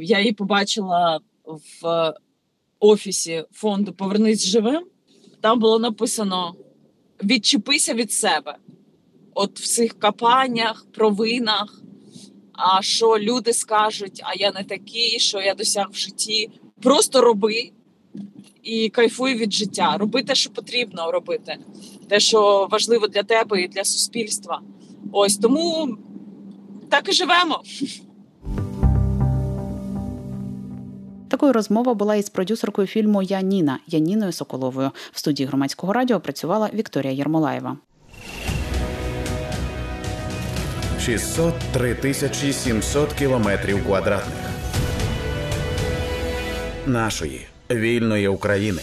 Я 0.00 0.18
її 0.18 0.32
побачила 0.32 1.20
в 1.82 2.12
офісі 2.80 3.44
фонду 3.52 3.92
Повернись 3.92 4.46
живим. 4.46 4.86
Там 5.40 5.58
було 5.58 5.78
написано: 5.78 6.54
відчепися 7.24 7.94
від 7.94 8.12
себе 8.12 8.56
от 9.34 9.60
в 9.60 9.66
цих 9.66 9.98
капаннях, 9.98 10.86
провинах, 10.92 11.82
а 12.52 12.82
що 12.82 13.18
люди 13.18 13.52
скажуть, 13.52 14.20
а 14.24 14.34
я 14.34 14.52
не 14.52 14.64
такий, 14.64 15.18
що 15.18 15.40
я 15.40 15.54
досяг 15.54 15.90
в 15.90 15.96
житті. 15.96 16.50
Просто 16.82 17.20
роби 17.20 17.70
і 18.62 18.88
кайфуй 18.88 19.34
від 19.34 19.52
життя. 19.52 19.96
Роби 19.98 20.22
те, 20.22 20.34
що 20.34 20.50
потрібно 20.50 21.12
робити, 21.12 21.56
те, 22.08 22.20
що 22.20 22.68
важливо 22.70 23.08
для 23.08 23.22
тебе 23.22 23.62
і 23.62 23.68
для 23.68 23.84
суспільства. 23.84 24.60
Ось 25.12 25.36
тому 25.36 25.96
так 26.90 27.08
і 27.08 27.12
живемо. 27.12 27.62
Такою 31.28 31.52
розмова 31.52 31.94
була 31.94 32.16
із 32.16 32.28
продюсеркою 32.28 32.86
фільму 32.86 33.22
Я 33.22 33.40
Ніна 33.40 33.78
Яніною 33.86 34.32
Соколовою. 34.32 34.90
В 35.12 35.18
студії 35.18 35.46
громадського 35.46 35.92
радіо 35.92 36.20
працювала 36.20 36.70
Вікторія 36.74 37.12
Єрмолаєва. 37.12 37.76
603 41.00 41.94
тисячі 41.94 42.52
700 42.52 43.12
кілометрів 43.12 43.84
квадратних 43.84 44.50
нашої 46.86 47.46
вільної 47.70 48.28
України. 48.28 48.82